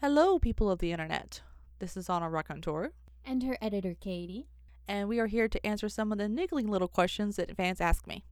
[0.00, 1.42] Hello, people of the internet.
[1.78, 2.92] This is Honor Raconteur,
[3.24, 4.48] And her editor, Katie.
[4.88, 8.06] and we are here to answer some of the niggling little questions that fans ask
[8.06, 8.24] me.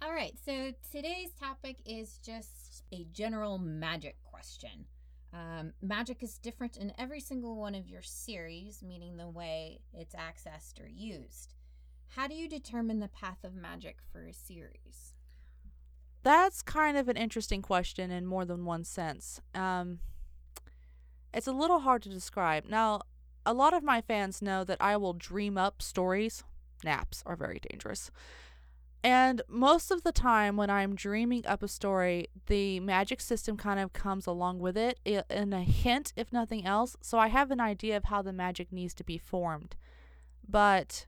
[0.00, 4.86] All right, so today's topic is just a general magic question.
[5.32, 10.14] Um, magic is different in every single one of your series, meaning the way it's
[10.14, 11.54] accessed or used.
[12.10, 15.14] How do you determine the path of magic for a series?
[16.22, 19.40] That's kind of an interesting question in more than one sense.
[19.54, 19.98] Um,
[21.34, 22.64] it's a little hard to describe.
[22.66, 23.02] Now,
[23.44, 26.44] a lot of my fans know that I will dream up stories.
[26.84, 28.10] Naps are very dangerous.
[29.04, 33.80] And most of the time, when I'm dreaming up a story, the magic system kind
[33.80, 36.96] of comes along with it in a hint, if nothing else.
[37.00, 39.74] So I have an idea of how the magic needs to be formed.
[40.48, 41.06] But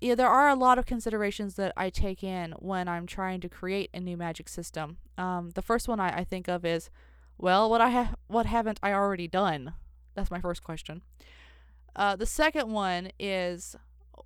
[0.00, 3.50] yeah, there are a lot of considerations that I take in when I'm trying to
[3.50, 4.96] create a new magic system.
[5.18, 6.88] Um, the first one I, I think of is,
[7.40, 9.74] well, what I ha- what haven't I already done?
[10.14, 11.02] That's my first question.
[11.96, 13.76] Uh, the second one is,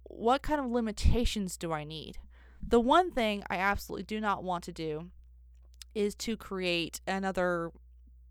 [0.04, 2.18] what kind of limitations do I need?
[2.66, 5.10] The one thing I absolutely do not want to do
[5.94, 7.70] is to create another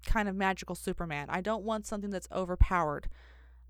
[0.05, 1.27] kind of magical Superman.
[1.29, 3.07] I don't want something that's overpowered.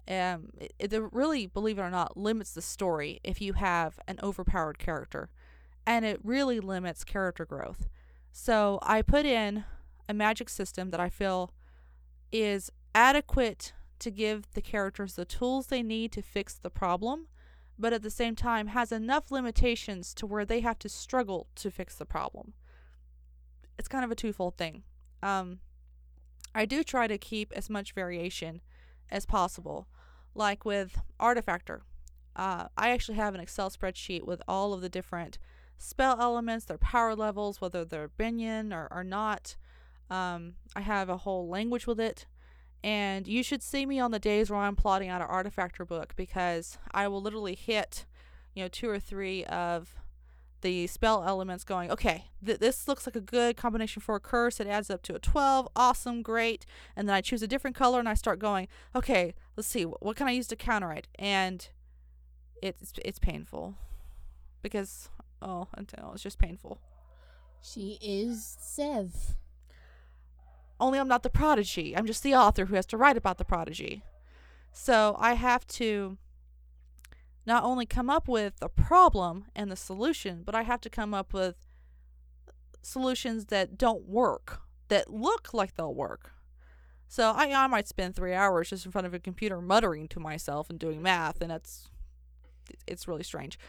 [0.08, 4.20] Um, it, it really, believe it or not, limits the story if you have an
[4.24, 5.30] overpowered character,
[5.86, 7.88] and it really limits character growth.
[8.32, 9.64] So I put in
[10.08, 11.54] a magic system that I feel
[12.32, 17.28] is adequate to give the characters the tools they need to fix the problem,
[17.80, 21.72] but at the same time has enough limitations to where they have to struggle to
[21.72, 22.54] fix the problem.
[23.80, 24.84] It's kind of a twofold thing.
[25.22, 25.60] Um,
[26.54, 28.62] I do try to keep as much variation
[29.10, 29.88] as possible,
[30.36, 31.82] like with Artifactor.
[32.36, 35.38] Uh, I actually have an Excel spreadsheet with all of the different
[35.78, 39.56] spell elements, their power levels, whether they're Binyan or, or not.
[40.10, 42.26] Um, I have a whole language with it.
[42.84, 46.14] And you should see me on the days where I'm plotting out an Artifactor book
[46.18, 48.06] because I will literally hit,
[48.54, 49.96] you know, two or three of
[50.64, 54.60] the spell elements going, okay, th- this looks like a good combination for a curse.
[54.60, 55.70] It adds up to a 12.
[55.76, 56.66] Awesome, great.
[56.96, 60.18] And then I choose a different color and I start going, okay, let's see, what
[60.18, 61.08] can I use to counter it?
[61.20, 61.68] And
[62.62, 63.76] it's, it's painful
[64.62, 65.10] because,
[65.42, 66.80] oh, it's just painful.
[67.62, 69.36] She is Sev.
[70.80, 71.96] Only I'm not the prodigy.
[71.96, 74.04] I'm just the author who has to write about the prodigy.
[74.72, 76.18] So I have to
[77.46, 81.14] not only come up with the problem and the solution, but I have to come
[81.14, 81.56] up with
[82.82, 86.32] solutions that don't work, that look like they'll work.
[87.08, 90.20] So I, I might spend three hours just in front of a computer muttering to
[90.20, 91.90] myself and doing math, and it's
[92.88, 93.60] it's really strange.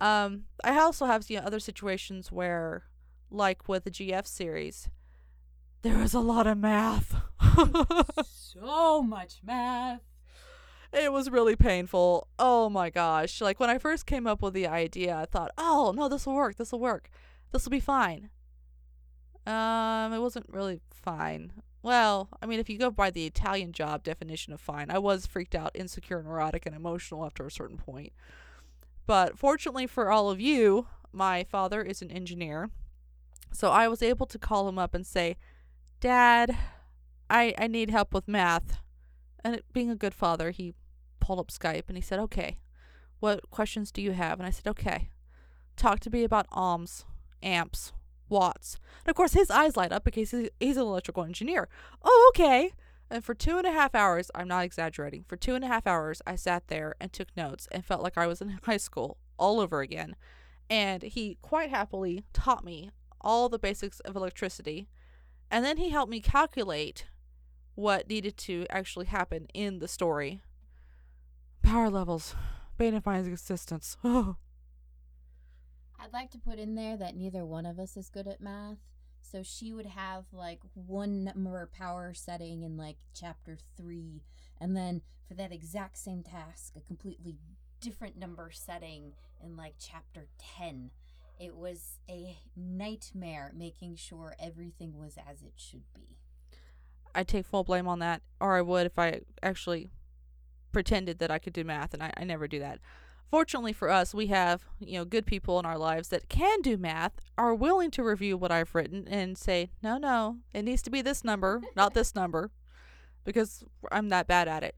[0.00, 2.82] Um, I also have you know, other situations where,
[3.30, 4.90] like with the GF series,
[5.82, 7.14] there was a lot of math.
[8.62, 10.02] So much math.
[10.92, 12.28] it was really painful.
[12.38, 13.40] Oh my gosh.
[13.40, 16.34] Like when I first came up with the idea, I thought, "Oh, no, this will
[16.34, 16.56] work.
[16.56, 17.08] This will work.
[17.50, 18.28] This will be fine."
[19.46, 21.52] Um, it wasn't really fine.
[21.82, 25.26] Well, I mean, if you go by the Italian job definition of fine, I was
[25.26, 28.12] freaked out, insecure, neurotic, and emotional after a certain point.
[29.06, 32.70] But fortunately for all of you, my father is an engineer.
[33.50, 35.36] So I was able to call him up and say,
[36.02, 36.58] Dad,
[37.30, 38.80] I, I need help with math.
[39.44, 40.74] And it, being a good father, he
[41.20, 42.58] pulled up Skype and he said, Okay,
[43.20, 44.40] what questions do you have?
[44.40, 45.10] And I said, Okay,
[45.76, 47.04] talk to me about ohms,
[47.40, 47.92] amps,
[48.28, 48.80] watts.
[49.04, 51.68] And of course, his eyes light up because he's, he's an electrical engineer.
[52.02, 52.72] Oh, okay.
[53.08, 55.86] And for two and a half hours, I'm not exaggerating, for two and a half
[55.86, 59.18] hours, I sat there and took notes and felt like I was in high school
[59.38, 60.16] all over again.
[60.68, 64.88] And he quite happily taught me all the basics of electricity.
[65.52, 67.04] And then he helped me calculate
[67.74, 70.40] what needed to actually happen in the story.
[71.62, 72.34] Power levels.
[72.78, 73.98] Bane of my existence.
[74.02, 74.36] Oh.
[76.00, 78.78] I'd like to put in there that neither one of us is good at math.
[79.20, 84.22] So she would have like one number power setting in like chapter three,
[84.58, 87.36] and then for that exact same task, a completely
[87.80, 89.12] different number setting
[89.44, 90.90] in like chapter 10.
[91.42, 96.18] It was a nightmare making sure everything was as it should be.
[97.16, 99.90] I take full blame on that, or I would if I actually
[100.70, 102.78] pretended that I could do math, and I, I never do that.
[103.28, 106.76] Fortunately for us, we have you know good people in our lives that can do
[106.76, 110.90] math, are willing to review what I've written and say, no, no, it needs to
[110.90, 112.52] be this number, not this number,
[113.24, 114.76] because I'm that bad at it.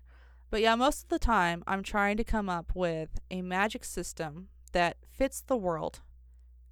[0.49, 4.49] But yeah, most of the time, I'm trying to come up with a magic system
[4.73, 6.01] that fits the world,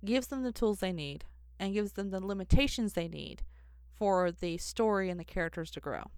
[0.04, 1.24] gives them the tools they need,
[1.58, 3.42] and gives them the limitations they need
[3.94, 6.10] for the story and the characters to grow.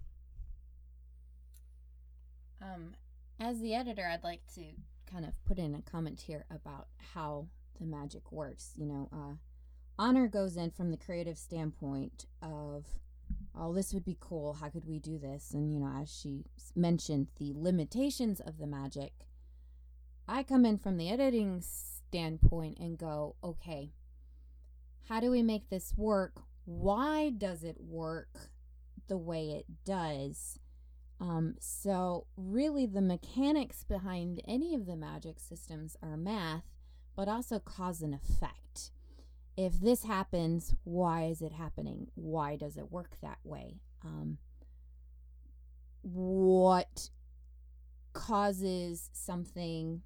[2.61, 2.95] Um,
[3.39, 4.63] as the editor, I'd like to
[5.11, 7.47] kind of put in a comment here about how
[7.79, 8.71] the magic works.
[8.75, 9.33] You know, uh,
[9.99, 12.85] honor goes in from the creative standpoint of,
[13.55, 14.53] oh, this would be cool.
[14.53, 15.51] How could we do this?
[15.53, 16.45] And, you know, as she
[16.75, 19.27] mentioned, the limitations of the magic.
[20.27, 21.61] I come in from the editing
[22.15, 23.91] standpoint and go, okay,
[25.09, 26.41] how do we make this work?
[26.63, 28.51] Why does it work
[29.07, 30.59] the way it does?
[31.19, 36.63] Um, so, really, the mechanics behind any of the magic systems are math,
[37.17, 38.91] but also cause and effect.
[39.57, 42.07] If this happens, why is it happening?
[42.15, 43.81] Why does it work that way?
[44.03, 44.37] Um,
[46.01, 47.09] what
[48.13, 50.01] causes something,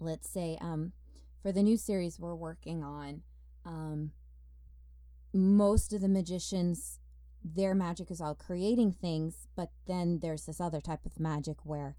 [0.00, 0.92] let's say, um,
[1.42, 3.22] for the new series we're working on,
[3.64, 4.10] um,
[5.32, 7.00] most of the magicians
[7.42, 11.96] their magic is all creating things, but then there's this other type of magic where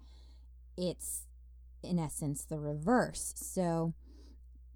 [0.76, 1.26] it's
[1.82, 3.34] in essence the reverse.
[3.36, 3.94] So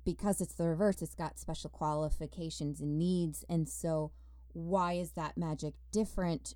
[0.05, 3.44] because it's the reverse, it's got special qualifications and needs.
[3.49, 4.12] And so
[4.52, 6.55] why is that magic different?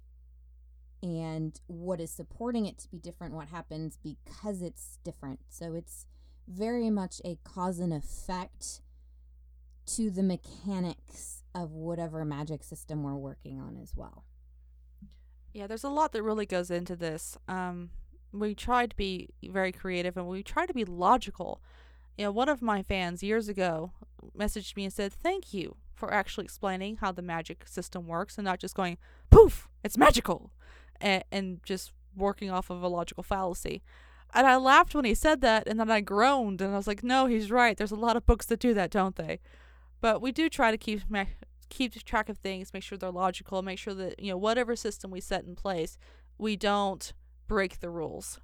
[1.03, 3.35] And what is supporting it to be different?
[3.35, 5.41] What happens because it's different?
[5.49, 6.07] So it's
[6.51, 8.81] very much a cause and effect
[9.87, 14.25] to the mechanics of whatever magic system we're working on as well.
[15.53, 17.37] Yeah, there's a lot that really goes into this.
[17.49, 17.91] Um,
[18.33, 21.61] we try to be very creative and we try to be logical.
[22.17, 23.93] You know, one of my fans years ago
[24.37, 28.45] messaged me and said, Thank you for actually explaining how the magic system works and
[28.45, 28.97] not just going,
[29.31, 30.53] poof, it's magical,
[31.01, 33.83] and, and just working off of a logical fallacy.
[34.33, 37.03] And I laughed when he said that, and then I groaned, and I was like,
[37.03, 37.77] No, he's right.
[37.77, 39.41] There's a lot of books that do that, don't they?
[40.01, 41.03] But we do try to keep
[41.69, 45.11] keep track of things, make sure they're logical, make sure that you know whatever system
[45.11, 45.97] we set in place,
[46.39, 47.13] we don't
[47.47, 48.41] break the rules.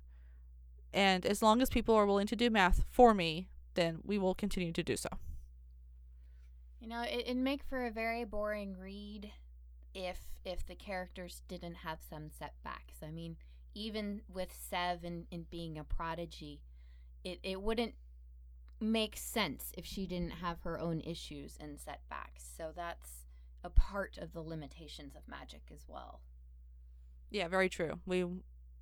[0.93, 4.35] And as long as people are willing to do math for me, then we will
[4.35, 5.09] continue to do so.
[6.81, 9.33] You know, it, it'd make for a very boring read
[9.95, 13.03] if if the characters didn't have some setbacks.
[13.03, 13.37] I mean,
[13.77, 16.63] even with Sev and, and being a prodigy,
[17.23, 17.95] it, it wouldn't
[18.81, 22.45] make sense if she didn't have her own issues and setbacks.
[22.57, 23.27] So that's
[23.63, 26.21] a part of the limitations of magic as well.
[27.31, 28.01] Yeah, very true.
[28.07, 28.25] We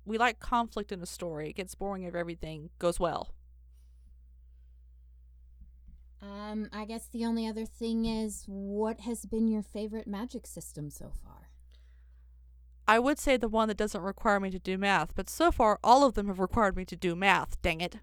[0.05, 1.49] we like conflict in a story.
[1.49, 3.33] It gets boring if everything goes well.
[6.21, 10.89] Um, I guess the only other thing is what has been your favorite magic system
[10.89, 11.44] so far?
[12.87, 15.79] I would say the one that doesn't require me to do math, but so far
[15.83, 17.61] all of them have required me to do math.
[17.61, 17.97] Dang it.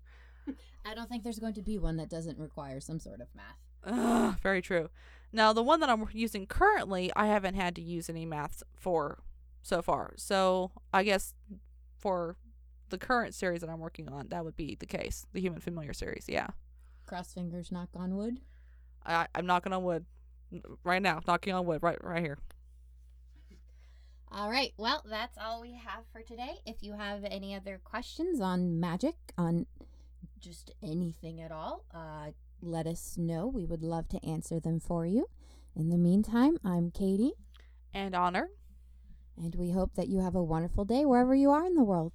[0.85, 3.59] I don't think there's going to be one that doesn't require some sort of math.
[3.85, 4.91] Ugh, very true.
[5.33, 9.23] Now, the one that I'm using currently, I haven't had to use any math for
[9.63, 10.15] so far.
[10.17, 11.35] So I guess
[11.97, 12.37] for
[12.91, 15.27] the current series that I'm working on, that would be the case.
[15.33, 16.49] The Human Familiar series, yeah.
[17.07, 18.41] Cross fingers, knock on wood.
[19.07, 20.05] I, I'm knocking on wood
[20.85, 21.21] right now.
[21.27, 22.39] Knocking on wood right right here.
[24.35, 24.73] All right.
[24.79, 26.61] Well, that's all we have for today.
[26.65, 29.67] If you have any other questions on magic, on
[30.41, 32.31] just anything at all, uh,
[32.63, 33.47] let us know.
[33.47, 35.27] We would love to answer them for you.
[35.77, 37.33] In the meantime, I'm Katie,
[37.93, 38.49] And honor.
[39.37, 42.13] and we hope that you have a wonderful day wherever you are in the world.